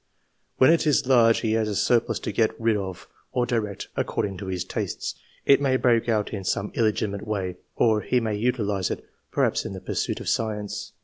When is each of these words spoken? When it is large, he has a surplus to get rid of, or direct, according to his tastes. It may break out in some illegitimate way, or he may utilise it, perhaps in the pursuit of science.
When 0.57 0.73
it 0.73 0.87
is 0.87 1.05
large, 1.05 1.41
he 1.41 1.51
has 1.51 1.69
a 1.69 1.75
surplus 1.75 2.17
to 2.21 2.31
get 2.31 2.59
rid 2.59 2.75
of, 2.75 3.07
or 3.31 3.45
direct, 3.45 3.89
according 3.95 4.37
to 4.37 4.47
his 4.47 4.63
tastes. 4.63 5.13
It 5.45 5.61
may 5.61 5.77
break 5.77 6.09
out 6.09 6.33
in 6.33 6.43
some 6.43 6.71
illegitimate 6.73 7.27
way, 7.27 7.57
or 7.75 8.01
he 8.01 8.19
may 8.19 8.35
utilise 8.35 8.89
it, 8.89 9.05
perhaps 9.29 9.63
in 9.63 9.73
the 9.73 9.79
pursuit 9.79 10.19
of 10.19 10.27
science. 10.27 10.93